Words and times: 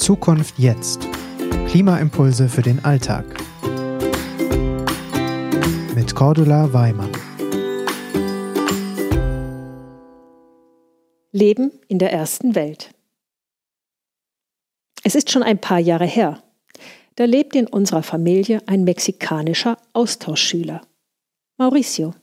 Zukunft 0.00 0.58
jetzt. 0.58 1.06
Klimaimpulse 1.68 2.48
für 2.48 2.62
den 2.62 2.82
Alltag. 2.86 3.26
Mit 5.94 6.14
Cordula 6.14 6.72
Weimann. 6.72 7.12
Leben 11.32 11.70
in 11.86 11.98
der 11.98 12.12
ersten 12.14 12.54
Welt. 12.54 12.94
Es 15.04 15.14
ist 15.14 15.30
schon 15.30 15.42
ein 15.42 15.60
paar 15.60 15.78
Jahre 15.78 16.06
her. 16.06 16.42
Da 17.16 17.26
lebt 17.26 17.54
in 17.54 17.66
unserer 17.66 18.02
Familie 18.02 18.62
ein 18.66 18.84
mexikanischer 18.84 19.76
Austauschschüler, 19.92 20.80
Mauricio. 21.58 22.14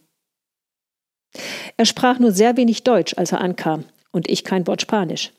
Er 1.78 1.86
sprach 1.86 2.18
nur 2.18 2.32
sehr 2.32 2.58
wenig 2.58 2.84
Deutsch, 2.84 3.14
als 3.18 3.32
er 3.32 3.42
ankam, 3.42 3.86
und 4.12 4.28
ich 4.28 4.44
kein 4.44 4.66
Wort 4.66 4.82
Spanisch. 4.82 5.32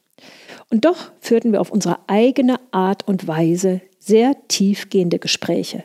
Und 0.71 0.85
doch 0.85 1.13
führten 1.21 1.53
wir 1.53 1.61
auf 1.61 1.71
unsere 1.71 1.99
eigene 2.09 2.61
Art 2.71 3.07
und 3.09 3.27
Weise 3.27 3.81
sehr 3.99 4.37
tiefgehende 4.49 5.19
Gespräche. 5.19 5.85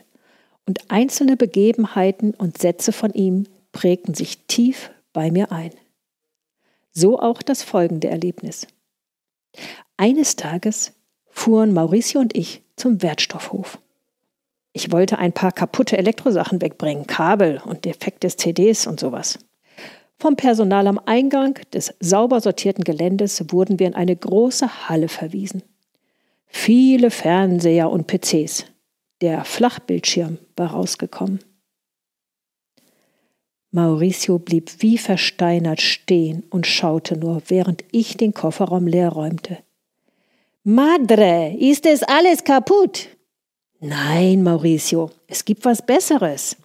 Und 0.66 0.90
einzelne 0.90 1.36
Begebenheiten 1.36 2.34
und 2.34 2.58
Sätze 2.58 2.92
von 2.92 3.12
ihm 3.12 3.44
prägten 3.72 4.14
sich 4.14 4.46
tief 4.46 4.90
bei 5.12 5.30
mir 5.30 5.52
ein. 5.52 5.70
So 6.92 7.18
auch 7.18 7.42
das 7.42 7.62
folgende 7.62 8.08
Erlebnis. 8.08 8.66
Eines 9.96 10.36
Tages 10.36 10.92
fuhren 11.30 11.72
Mauricio 11.72 12.20
und 12.20 12.36
ich 12.36 12.62
zum 12.76 13.02
Wertstoffhof. 13.02 13.78
Ich 14.72 14.90
wollte 14.90 15.18
ein 15.18 15.32
paar 15.32 15.52
kaputte 15.52 15.96
Elektrosachen 15.98 16.60
wegbringen, 16.60 17.06
Kabel 17.06 17.60
und 17.64 17.84
defekte 17.84 18.28
CDs 18.28 18.86
und 18.86 18.98
sowas. 18.98 19.38
Vom 20.18 20.36
Personal 20.36 20.86
am 20.86 21.00
Eingang 21.04 21.58
des 21.72 21.94
sauber 22.00 22.40
sortierten 22.40 22.84
Geländes 22.84 23.44
wurden 23.50 23.78
wir 23.78 23.86
in 23.86 23.94
eine 23.94 24.16
große 24.16 24.88
Halle 24.88 25.08
verwiesen. 25.08 25.62
Viele 26.46 27.10
Fernseher 27.10 27.90
und 27.90 28.06
PCs. 28.06 28.66
Der 29.20 29.44
Flachbildschirm 29.44 30.38
war 30.56 30.70
rausgekommen. 30.72 31.40
Mauricio 33.70 34.38
blieb 34.38 34.70
wie 34.78 34.98
versteinert 34.98 35.80
stehen 35.80 36.44
und 36.50 36.64
schaute 36.64 37.16
nur, 37.16 37.42
während 37.48 37.84
ich 37.90 38.16
den 38.16 38.32
Kofferraum 38.32 38.86
leer 38.86 39.08
räumte. 39.08 39.58
Madre, 40.62 41.56
ist 41.58 41.84
es 41.84 42.04
alles 42.04 42.44
kaputt? 42.44 43.08
Nein, 43.80 44.44
Mauricio, 44.44 45.10
es 45.26 45.44
gibt 45.44 45.64
was 45.64 45.84
Besseres. 45.84 46.56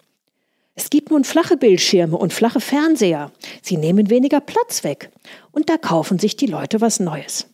Es 0.82 0.88
gibt 0.88 1.10
nun 1.10 1.24
flache 1.24 1.58
Bildschirme 1.58 2.16
und 2.16 2.32
flache 2.32 2.58
Fernseher. 2.58 3.32
Sie 3.60 3.76
nehmen 3.76 4.08
weniger 4.08 4.40
Platz 4.40 4.82
weg. 4.82 5.10
Und 5.52 5.68
da 5.68 5.76
kaufen 5.76 6.18
sich 6.18 6.36
die 6.36 6.46
Leute 6.46 6.80
was 6.80 7.00
Neues. 7.00 7.50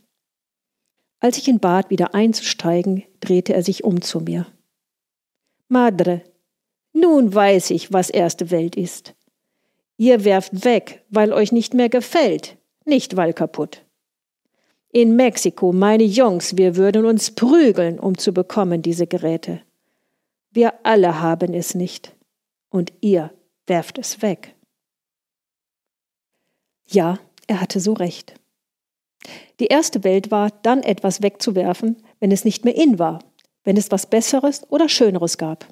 Als 1.18 1.36
ich 1.36 1.48
ihn 1.48 1.58
bat, 1.58 1.90
wieder 1.90 2.14
einzusteigen, 2.14 3.02
drehte 3.18 3.52
er 3.52 3.64
sich 3.64 3.82
um 3.82 4.00
zu 4.00 4.20
mir. 4.20 4.46
Madre, 5.66 6.22
nun 6.92 7.34
weiß 7.34 7.70
ich, 7.70 7.92
was 7.92 8.10
erste 8.10 8.52
Welt 8.52 8.76
ist. 8.76 9.16
Ihr 9.96 10.24
werft 10.24 10.64
weg, 10.64 11.02
weil 11.10 11.32
euch 11.32 11.50
nicht 11.50 11.74
mehr 11.74 11.88
gefällt, 11.88 12.56
nicht 12.84 13.16
weil 13.16 13.32
kaputt. 13.32 13.82
In 14.92 15.16
Mexiko, 15.16 15.72
meine 15.72 16.04
Jungs, 16.04 16.56
wir 16.56 16.76
würden 16.76 17.04
uns 17.04 17.32
prügeln, 17.32 17.98
um 17.98 18.16
zu 18.16 18.32
bekommen 18.32 18.82
diese 18.82 19.08
Geräte. 19.08 19.62
Wir 20.52 20.74
alle 20.84 21.20
haben 21.20 21.54
es 21.54 21.74
nicht 21.74 22.15
und 22.76 22.92
ihr 23.00 23.32
werft 23.66 23.96
es 23.96 24.20
weg. 24.20 24.54
Ja, 26.86 27.18
er 27.46 27.60
hatte 27.62 27.80
so 27.80 27.94
recht. 27.94 28.34
Die 29.60 29.68
erste 29.68 30.04
Welt 30.04 30.30
war, 30.30 30.50
dann 30.62 30.82
etwas 30.82 31.22
wegzuwerfen, 31.22 31.96
wenn 32.20 32.30
es 32.30 32.44
nicht 32.44 32.66
mehr 32.66 32.76
in 32.76 32.98
war, 32.98 33.20
wenn 33.64 33.78
es 33.78 33.90
was 33.90 34.06
Besseres 34.06 34.70
oder 34.70 34.90
Schöneres 34.90 35.38
gab 35.38 35.66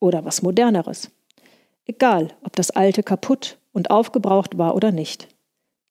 oder 0.00 0.26
was 0.26 0.42
Moderneres. 0.42 1.10
Egal, 1.86 2.28
ob 2.44 2.54
das 2.54 2.70
Alte 2.70 3.02
kaputt 3.02 3.58
und 3.72 3.90
aufgebraucht 3.90 4.58
war 4.58 4.74
oder 4.74 4.92
nicht. 4.92 5.28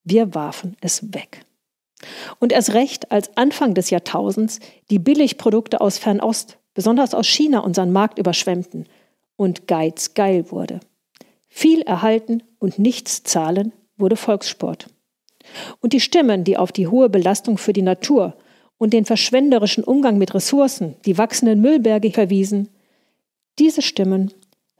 Wir 0.04 0.36
warfen 0.36 0.76
es 0.80 1.12
weg. 1.12 1.44
Und 2.38 2.52
erst 2.52 2.72
recht, 2.74 3.10
als 3.10 3.36
Anfang 3.36 3.74
des 3.74 3.90
Jahrtausends 3.90 4.60
die 4.88 5.00
Billigprodukte 5.00 5.80
aus 5.80 5.98
Fernost, 5.98 6.58
besonders 6.74 7.12
aus 7.12 7.26
China, 7.26 7.58
unseren 7.58 7.90
Markt 7.90 8.20
überschwemmten 8.20 8.86
und 9.40 9.66
Geiz 9.66 10.12
geil 10.12 10.50
wurde. 10.50 10.80
Viel 11.48 11.80
erhalten 11.80 12.42
und 12.58 12.78
nichts 12.78 13.22
zahlen 13.22 13.72
wurde 13.96 14.16
Volkssport. 14.16 14.90
Und 15.80 15.94
die 15.94 16.00
Stimmen, 16.00 16.44
die 16.44 16.58
auf 16.58 16.72
die 16.72 16.88
hohe 16.88 17.08
Belastung 17.08 17.56
für 17.56 17.72
die 17.72 17.80
Natur 17.80 18.36
und 18.76 18.92
den 18.92 19.06
verschwenderischen 19.06 19.82
Umgang 19.82 20.18
mit 20.18 20.34
Ressourcen, 20.34 20.96
die 21.06 21.16
wachsenden 21.16 21.62
Müllberge 21.62 22.10
verwiesen, 22.10 22.68
diese 23.58 23.80
Stimmen 23.80 24.34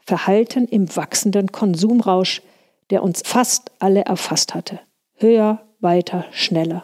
verhallten 0.05 0.67
im 0.67 0.95
wachsenden 0.95 1.51
Konsumrausch, 1.51 2.43
der 2.91 3.01
uns 3.01 3.23
fast 3.25 3.71
alle 3.79 4.01
erfasst 4.05 4.53
hatte. 4.53 4.79
Höher, 5.15 5.65
weiter, 5.79 6.25
schneller. 6.29 6.83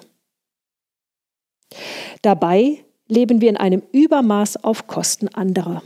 Dabei 2.24 2.84
leben 3.08 3.40
wir 3.40 3.50
in 3.50 3.58
einem 3.58 3.84
Übermaß 3.92 4.64
auf 4.64 4.88
Kosten 4.88 5.28
anderer. 5.28 5.84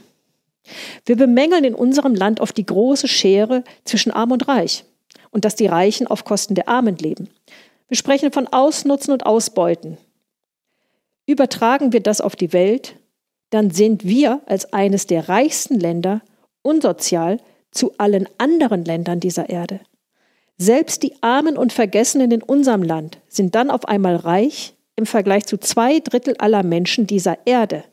Wir 1.06 1.16
bemängeln 1.16 1.64
in 1.64 1.76
unserem 1.76 2.16
Land 2.16 2.40
oft 2.40 2.58
die 2.58 2.66
große 2.66 3.08
Schere 3.08 3.64
zwischen 3.86 4.12
Arm 4.12 4.32
und 4.32 4.48
Reich 4.48 4.86
und 5.32 5.46
dass 5.46 5.56
die 5.56 5.68
Reichen 5.68 6.08
auf 6.08 6.24
Kosten 6.26 6.56
der 6.56 6.68
Armen 6.68 6.98
leben. 6.98 7.30
Wir 7.88 7.98
sprechen 7.98 8.32
von 8.32 8.48
Ausnutzen 8.48 9.12
und 9.12 9.26
Ausbeuten. 9.26 9.98
Übertragen 11.26 11.94
wir 11.94 12.02
das 12.02 12.22
auf 12.22 12.36
die 12.36 12.54
Welt, 12.54 12.96
dann 13.50 13.72
sind 13.72 14.06
wir 14.06 14.42
als 14.46 14.74
eines 14.74 15.08
der 15.08 15.30
reichsten 15.30 15.80
Länder 15.80 16.22
unsozial 16.62 17.38
zu 17.72 17.94
allen 17.98 18.28
anderen 18.38 18.86
Ländern 18.86 19.20
dieser 19.20 19.50
Erde. 19.50 19.80
Selbst 20.58 21.03
die 21.03 21.16
Armen 21.22 21.58
und 21.58 21.74
Vergessenen 21.74 22.32
in 22.32 22.44
unserem 22.44 22.84
Land 22.84 23.20
sind 23.28 23.56
dann 23.56 23.72
auf 23.72 23.88
einmal 23.88 24.16
reich 24.16 24.76
im 24.96 25.06
Vergleich 25.06 25.46
zu 25.46 25.58
zwei 25.58 26.00
Drittel 26.00 26.36
aller 26.38 26.64
Menschen 26.64 27.08
dieser 27.08 27.46
Erde. 27.46 27.84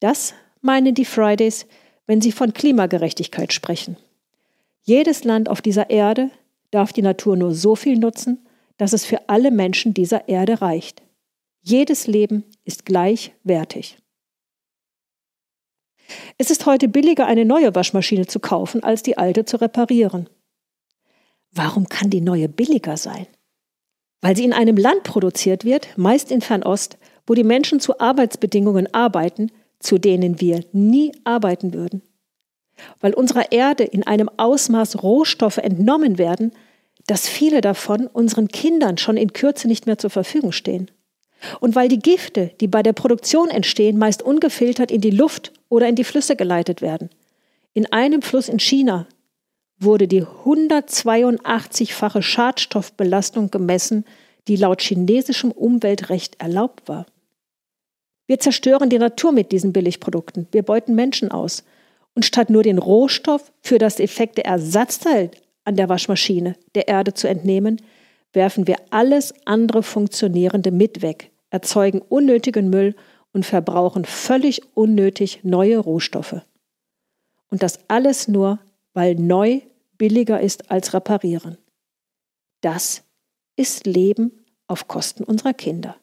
Das 0.00 0.34
meinen 0.60 0.94
die 0.94 1.04
Fridays, 1.04 1.66
wenn 2.06 2.20
sie 2.20 2.32
von 2.32 2.52
Klimagerechtigkeit 2.52 3.52
sprechen. 3.52 3.96
Jedes 4.82 5.24
Land 5.24 5.48
auf 5.48 5.60
dieser 5.60 5.90
Erde 5.90 6.30
darf 6.70 6.92
die 6.92 7.02
Natur 7.02 7.36
nur 7.36 7.54
so 7.54 7.74
viel 7.74 7.98
nutzen, 7.98 8.46
dass 8.76 8.92
es 8.92 9.04
für 9.04 9.28
alle 9.28 9.50
Menschen 9.50 9.94
dieser 9.94 10.28
Erde 10.28 10.60
reicht. 10.60 11.02
Jedes 11.62 12.06
Leben 12.06 12.44
ist 12.64 12.84
gleichwertig. 12.84 13.98
Es 16.38 16.50
ist 16.50 16.66
heute 16.66 16.88
billiger, 16.88 17.26
eine 17.26 17.44
neue 17.44 17.74
Waschmaschine 17.74 18.26
zu 18.26 18.38
kaufen, 18.38 18.82
als 18.84 19.02
die 19.02 19.18
alte 19.18 19.44
zu 19.44 19.60
reparieren. 19.60 20.28
Warum 21.50 21.88
kann 21.88 22.10
die 22.10 22.20
neue 22.20 22.48
billiger 22.48 22.96
sein? 22.96 23.26
Weil 24.20 24.36
sie 24.36 24.44
in 24.44 24.52
einem 24.52 24.76
Land 24.76 25.02
produziert 25.02 25.64
wird, 25.64 25.88
meist 25.96 26.30
in 26.30 26.40
Fernost, 26.40 26.98
wo 27.26 27.34
die 27.34 27.44
Menschen 27.44 27.80
zu 27.80 27.98
Arbeitsbedingungen 27.98 28.92
arbeiten, 28.94 29.50
zu 29.78 29.98
denen 29.98 30.40
wir 30.40 30.64
nie 30.72 31.12
arbeiten 31.24 31.74
würden. 31.74 32.02
Weil 33.00 33.14
unserer 33.14 33.52
Erde 33.52 33.84
in 33.84 34.06
einem 34.06 34.30
Ausmaß 34.36 35.02
Rohstoffe 35.02 35.58
entnommen 35.58 36.18
werden, 36.18 36.52
dass 37.06 37.28
viele 37.28 37.60
davon 37.60 38.06
unseren 38.06 38.48
Kindern 38.48 38.98
schon 38.98 39.16
in 39.16 39.32
Kürze 39.32 39.68
nicht 39.68 39.86
mehr 39.86 39.98
zur 39.98 40.10
Verfügung 40.10 40.52
stehen. 40.52 40.90
Und 41.60 41.74
weil 41.74 41.88
die 41.88 41.98
Gifte, 41.98 42.52
die 42.60 42.66
bei 42.66 42.82
der 42.82 42.92
Produktion 42.92 43.48
entstehen, 43.48 43.98
meist 43.98 44.22
ungefiltert 44.22 44.90
in 44.90 45.00
die 45.00 45.10
Luft 45.10 45.52
oder 45.68 45.88
in 45.88 45.94
die 45.94 46.04
Flüsse 46.04 46.36
geleitet 46.36 46.82
werden. 46.82 47.10
In 47.74 47.92
einem 47.92 48.22
Fluss 48.22 48.48
in 48.48 48.58
China 48.58 49.06
wurde 49.78 50.08
die 50.08 50.22
182-fache 50.22 52.22
Schadstoffbelastung 52.22 53.50
gemessen, 53.50 54.04
die 54.48 54.56
laut 54.56 54.80
chinesischem 54.80 55.52
Umweltrecht 55.52 56.40
erlaubt 56.40 56.88
war. 56.88 57.06
Wir 58.26 58.38
zerstören 58.40 58.90
die 58.90 58.98
Natur 58.98 59.32
mit 59.32 59.52
diesen 59.52 59.72
Billigprodukten. 59.72 60.48
Wir 60.50 60.62
beuten 60.62 60.94
Menschen 60.94 61.30
aus. 61.30 61.64
Und 62.14 62.24
statt 62.24 62.50
nur 62.50 62.62
den 62.62 62.78
Rohstoff 62.78 63.52
für 63.60 63.78
das 63.78 63.96
defekte 63.96 64.44
Ersatzteil 64.44 65.30
an 65.64 65.76
der 65.76 65.88
Waschmaschine 65.88 66.56
der 66.74 66.88
Erde 66.88 67.14
zu 67.14 67.28
entnehmen, 67.28 67.80
werfen 68.32 68.66
wir 68.66 68.76
alles 68.90 69.34
andere 69.44 69.82
Funktionierende 69.82 70.70
mit 70.70 71.02
weg, 71.02 71.30
erzeugen 71.50 72.00
unnötigen 72.00 72.70
Müll 72.70 72.94
und 73.32 73.44
verbrauchen 73.44 74.04
völlig 74.04 74.62
unnötig 74.74 75.40
neue 75.42 75.78
Rohstoffe. 75.78 76.40
Und 77.50 77.62
das 77.62 77.80
alles 77.88 78.28
nur, 78.28 78.58
weil 78.94 79.14
neu 79.14 79.60
billiger 79.98 80.40
ist 80.40 80.70
als 80.70 80.94
reparieren. 80.94 81.58
Das 82.60 83.04
ist 83.56 83.86
Leben 83.86 84.44
auf 84.66 84.88
Kosten 84.88 85.22
unserer 85.22 85.54
Kinder. 85.54 85.96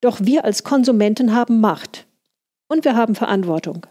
Doch 0.00 0.20
wir 0.22 0.44
als 0.44 0.64
Konsumenten 0.64 1.34
haben 1.34 1.60
Macht 1.60 2.06
und 2.68 2.84
wir 2.84 2.96
haben 2.96 3.14
Verantwortung. 3.14 3.86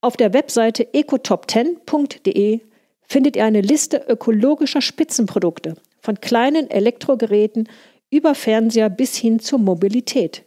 Auf 0.00 0.16
der 0.16 0.32
Webseite 0.32 0.84
ecotop10.de 0.94 2.60
findet 3.02 3.36
ihr 3.36 3.44
eine 3.44 3.60
Liste 3.60 4.04
ökologischer 4.08 4.80
Spitzenprodukte, 4.80 5.74
von 6.00 6.20
kleinen 6.20 6.70
Elektrogeräten 6.70 7.68
über 8.10 8.34
Fernseher 8.34 8.90
bis 8.90 9.16
hin 9.16 9.40
zur 9.40 9.58
Mobilität. 9.58 10.44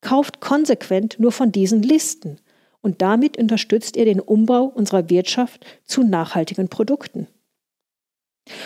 Kauft 0.00 0.40
konsequent 0.40 1.18
nur 1.18 1.32
von 1.32 1.52
diesen 1.52 1.82
Listen 1.82 2.38
und 2.82 3.02
damit 3.02 3.38
unterstützt 3.38 3.96
ihr 3.96 4.04
den 4.04 4.20
Umbau 4.20 4.64
unserer 4.64 5.08
Wirtschaft 5.08 5.64
zu 5.84 6.02
nachhaltigen 6.02 6.68
Produkten. 6.68 7.26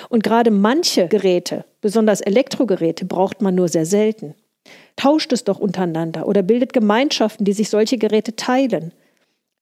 Und 0.09 0.23
gerade 0.25 0.50
manche 0.50 1.09
Geräte, 1.09 1.65
besonders 1.81 2.20
Elektrogeräte, 2.20 3.05
braucht 3.05 3.43
man 3.43 3.55
nur 3.55 3.69
sehr 3.69 3.87
selten. 3.87 4.35
Tauscht 4.97 5.32
es 5.32 5.44
doch 5.44 5.59
untereinander 5.59 6.26
oder 6.26 6.43
bildet 6.43 6.73
Gemeinschaften, 6.73 7.44
die 7.44 7.53
sich 7.53 7.70
solche 7.70 7.99
Geräte 7.99 8.37
teilen. 8.37 8.93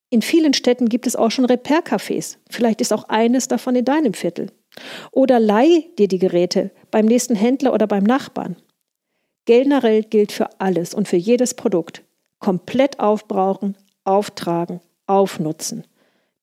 In 0.08 0.22
vielen 0.22 0.54
Städten 0.54 0.88
gibt 0.88 1.06
es 1.06 1.16
auch 1.16 1.30
schon 1.30 1.44
Repair-Cafés. 1.44 2.36
Vielleicht 2.48 2.80
ist 2.80 2.92
auch 2.92 3.04
eines 3.08 3.48
davon 3.48 3.74
in 3.76 3.84
deinem 3.84 4.14
Viertel. 4.14 4.52
Oder 5.10 5.40
leih 5.40 5.84
dir 5.98 6.08
die 6.08 6.18
Geräte 6.18 6.70
beim 6.90 7.06
nächsten 7.06 7.34
Händler 7.34 7.72
oder 7.72 7.86
beim 7.86 8.04
Nachbarn. 8.04 8.56
Generell 9.46 10.02
gilt 10.02 10.32
für 10.32 10.60
alles 10.60 10.94
und 10.94 11.08
für 11.08 11.16
jedes 11.16 11.54
Produkt. 11.54 12.02
Komplett 12.38 13.00
aufbrauchen, 13.00 13.76
auftragen, 14.04 14.80
aufnutzen. 15.06 15.84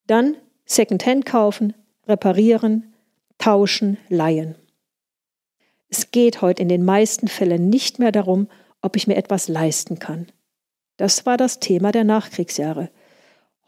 Dann 0.08 0.36
Secondhand 0.66 1.26
kaufen, 1.26 1.74
reparieren, 2.08 2.94
tauschen, 3.38 3.98
leihen. 4.10 4.56
Es 5.96 6.10
geht 6.10 6.42
heute 6.42 6.60
in 6.60 6.70
den 6.70 6.84
meisten 6.84 7.28
Fällen 7.28 7.70
nicht 7.70 8.00
mehr 8.00 8.12
darum, 8.12 8.48
ob 8.82 8.96
ich 8.96 9.06
mir 9.06 9.16
etwas 9.16 9.48
leisten 9.48 10.00
kann. 10.00 10.26
Das 10.98 11.28
war 11.28 11.38
das 11.38 11.60
Thema 11.60 11.92
der 11.92 12.04
Nachkriegsjahre. 12.04 12.90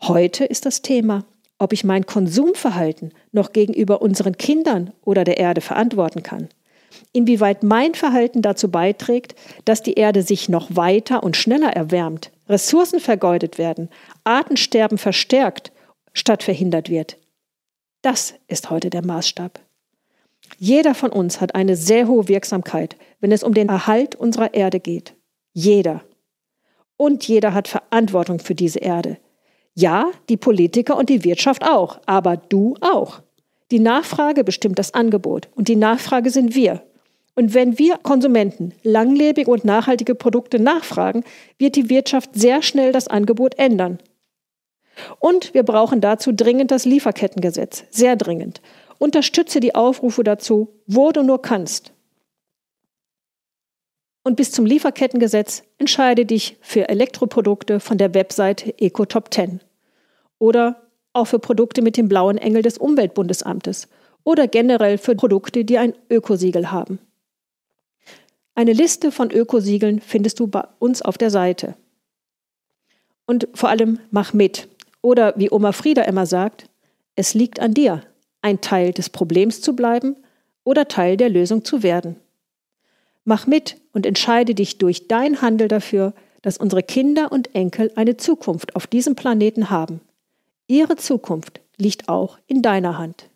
Heute 0.02 0.44
ist 0.44 0.66
das 0.66 0.82
Thema, 0.82 1.24
ob 1.60 1.72
ich 1.72 1.84
mein 1.84 2.08
Konsumverhalten 2.08 3.14
noch 3.32 3.54
gegenüber 3.54 4.02
unseren 4.02 4.38
Kindern 4.38 4.92
oder 5.04 5.24
der 5.24 5.38
Erde 5.38 5.62
verantworten 5.62 6.24
kann. 6.24 6.50
Inwieweit 7.14 7.62
mein 7.62 7.94
Verhalten 7.94 8.42
dazu 8.42 8.72
beiträgt, 8.72 9.36
dass 9.66 9.84
die 9.84 9.94
Erde 9.94 10.24
sich 10.24 10.50
noch 10.50 10.76
weiter 10.76 11.22
und 11.22 11.38
schneller 11.38 11.74
erwärmt, 11.74 12.32
Ressourcen 12.50 13.00
vergeudet 13.00 13.60
werden, 13.60 13.88
Artensterben 14.24 14.98
verstärkt 14.98 15.72
statt 16.12 16.42
verhindert 16.42 16.90
wird. 16.90 17.18
Das 18.02 18.34
ist 18.48 18.72
heute 18.72 18.90
der 18.90 19.06
Maßstab. 19.06 19.60
Jeder 20.58 20.96
von 20.96 21.12
uns 21.12 21.42
hat 21.42 21.56
eine 21.56 21.76
sehr 21.76 22.08
hohe 22.08 22.28
Wirksamkeit, 22.28 22.96
wenn 23.20 23.32
es 23.32 23.44
um 23.44 23.54
den 23.54 23.70
Erhalt 23.70 24.16
unserer 24.16 24.54
Erde 24.54 24.80
geht. 24.80 25.16
Jeder. 25.54 26.04
Und 26.98 27.28
jeder 27.28 27.54
hat 27.54 27.68
Verantwortung 27.68 28.40
für 28.40 28.56
diese 28.56 28.80
Erde. 28.80 29.18
Ja, 29.74 30.12
die 30.30 30.38
Politiker 30.38 30.98
und 30.98 31.10
die 31.10 31.24
Wirtschaft 31.24 31.64
auch, 31.64 32.00
aber 32.06 32.38
du 32.38 32.76
auch. 32.80 33.22
Die 33.72 33.80
Nachfrage 33.80 34.44
bestimmt 34.44 34.80
das 34.80 34.94
Angebot 34.94 35.50
und 35.56 35.68
die 35.68 35.76
Nachfrage 35.76 36.30
sind 36.30 36.56
wir. 36.56 36.84
Und 37.36 37.54
wenn 37.54 37.78
wir 37.78 37.98
Konsumenten 37.98 38.74
langlebige 38.84 39.52
und 39.52 39.66
nachhaltige 39.66 40.16
Produkte 40.16 40.60
nachfragen, 40.60 41.24
wird 41.58 41.76
die 41.76 41.90
Wirtschaft 41.90 42.30
sehr 42.34 42.62
schnell 42.62 42.94
das 42.94 43.10
Angebot 43.10 43.58
ändern. 43.58 44.00
Und 45.20 45.54
wir 45.54 45.64
brauchen 45.64 46.00
dazu 46.00 46.32
dringend 46.32 46.72
das 46.72 46.86
Lieferkettengesetz, 46.86 47.84
sehr 47.90 48.16
dringend. 48.16 48.62
Unterstütze 48.98 49.60
die 49.60 49.76
Aufrufe 49.76 50.24
dazu, 50.24 50.70
wo 50.88 51.12
du 51.12 51.24
nur 51.24 51.42
kannst. 51.42 51.92
Und 54.24 54.38
bis 54.38 54.52
zum 54.52 54.66
Lieferkettengesetz 54.66 55.64
entscheide 55.78 56.26
dich 56.26 56.58
für 56.62 56.90
Elektroprodukte 56.90 57.80
von 57.80 57.98
der 57.98 58.14
Webseite 58.14 58.74
EcoTop 58.80 59.32
10 59.34 59.62
oder 60.40 60.82
auch 61.14 61.26
für 61.26 61.40
Produkte 61.40 61.82
mit 61.82 61.96
dem 61.96 62.10
blauen 62.10 62.38
Engel 62.38 62.62
des 62.62 62.78
Umweltbundesamtes 62.78 63.88
oder 64.24 64.48
generell 64.48 64.98
für 64.98 65.16
Produkte, 65.16 65.64
die 65.64 65.78
ein 65.78 65.94
Ökosiegel 66.10 66.72
haben. 66.72 67.00
Eine 68.56 68.74
Liste 68.74 69.12
von 69.12 69.32
Ökosiegeln 69.32 70.00
findest 70.02 70.40
du 70.40 70.48
bei 70.48 70.64
uns 70.80 71.02
auf 71.02 71.18
der 71.18 71.30
Seite. 71.30 71.76
Und 73.28 73.48
vor 73.54 73.70
allem 73.70 74.00
mach 74.12 74.34
mit. 74.34 74.68
Oder 75.02 75.34
wie 75.38 75.52
Oma 75.52 75.72
Frieda 75.72 76.04
immer 76.04 76.26
sagt, 76.26 76.70
es 77.16 77.34
liegt 77.34 77.60
an 77.60 77.74
dir, 77.74 78.02
ein 78.46 78.62
Teil 78.62 78.94
des 78.94 79.10
Problems 79.10 79.60
zu 79.60 79.76
bleiben 79.76 80.16
oder 80.64 80.88
Teil 80.88 81.18
der 81.18 81.30
Lösung 81.30 81.66
zu 81.66 81.82
werden. 81.82 82.18
Mach 83.24 83.48
mit 83.48 83.78
und 83.92 84.06
entscheide 84.06 84.54
dich 84.54 84.78
durch 84.78 85.08
dein 85.08 85.42
Handel 85.42 85.68
dafür, 85.68 86.14
dass 86.44 86.60
unsere 86.60 86.84
Kinder 86.84 87.32
und 87.32 87.56
Enkel 87.56 87.92
eine 87.96 88.18
Zukunft 88.18 88.76
auf 88.76 88.86
diesem 88.86 89.16
Planeten 89.16 89.72
haben. 89.72 90.00
Ihre 90.68 90.96
Zukunft 90.96 91.60
liegt 91.78 92.08
auch 92.08 92.38
in 92.46 92.62
deiner 92.62 93.00
Hand. 93.00 93.30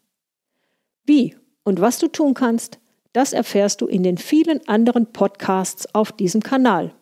Wie 1.06 1.36
und 1.64 1.82
was 1.82 1.98
du 1.98 2.08
tun 2.08 2.36
kannst, 2.36 2.78
das 3.12 3.34
erfährst 3.34 3.82
du 3.82 3.88
in 3.88 4.04
den 4.04 4.20
vielen 4.20 4.68
anderen 4.68 5.08
Podcasts 5.08 5.88
auf 5.96 6.12
diesem 6.12 6.44
Kanal. 6.44 6.94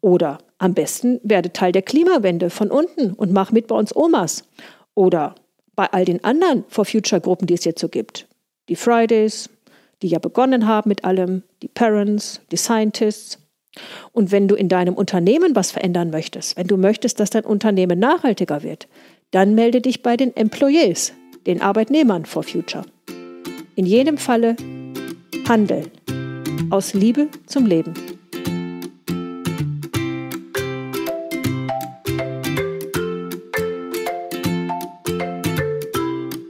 Oder 0.00 0.38
am 0.56 0.72
besten 0.72 1.20
werde 1.22 1.52
Teil 1.52 1.72
der 1.72 1.82
Klimawende 1.82 2.48
von 2.48 2.70
unten 2.70 3.12
und 3.12 3.30
mach 3.30 3.52
mit 3.52 3.66
bei 3.66 3.76
uns 3.76 3.94
Omas. 3.94 4.44
Oder 4.94 5.34
bei 5.74 5.86
all 5.92 6.04
den 6.04 6.22
anderen 6.24 6.64
For 6.68 6.84
Future 6.84 7.20
Gruppen, 7.20 7.46
die 7.46 7.54
es 7.54 7.64
jetzt 7.64 7.80
so 7.80 7.88
gibt. 7.88 8.26
Die 8.68 8.76
Fridays, 8.76 9.50
die 10.02 10.08
ja 10.08 10.18
begonnen 10.18 10.66
haben 10.66 10.88
mit 10.88 11.04
allem, 11.04 11.42
die 11.62 11.68
Parents, 11.68 12.40
die 12.50 12.56
Scientists. 12.56 13.38
Und 14.12 14.30
wenn 14.30 14.48
du 14.48 14.54
in 14.54 14.68
deinem 14.68 14.94
Unternehmen 14.94 15.56
was 15.56 15.72
verändern 15.72 16.10
möchtest, 16.10 16.56
wenn 16.56 16.66
du 16.66 16.76
möchtest, 16.76 17.18
dass 17.20 17.30
dein 17.30 17.44
Unternehmen 17.44 17.98
nachhaltiger 17.98 18.62
wird, 18.62 18.88
dann 19.32 19.54
melde 19.54 19.80
dich 19.80 20.02
bei 20.02 20.16
den 20.16 20.36
Employees, 20.36 21.12
den 21.46 21.60
Arbeitnehmern 21.60 22.24
for 22.24 22.44
Future. 22.44 22.84
In 23.74 23.86
jedem 23.86 24.16
Falle 24.16 24.56
Handeln. 25.48 25.90
Aus 26.70 26.94
Liebe 26.94 27.28
zum 27.46 27.66
Leben. 27.66 27.92